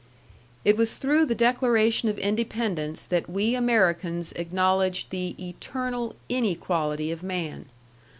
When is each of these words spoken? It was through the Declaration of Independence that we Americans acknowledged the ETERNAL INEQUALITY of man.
It 0.65 0.77
was 0.77 0.97
through 0.97 1.27
the 1.27 1.35
Declaration 1.35 2.09
of 2.09 2.17
Independence 2.17 3.03
that 3.03 3.29
we 3.29 3.53
Americans 3.53 4.31
acknowledged 4.31 5.11
the 5.11 5.35
ETERNAL 5.37 6.15
INEQUALITY 6.27 7.11
of 7.11 7.21
man. 7.21 7.65